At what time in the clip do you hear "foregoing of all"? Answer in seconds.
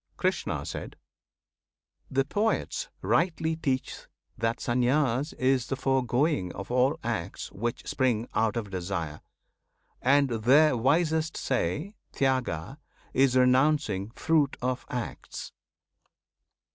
5.75-6.97